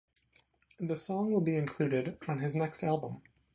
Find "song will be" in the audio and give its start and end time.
0.97-1.55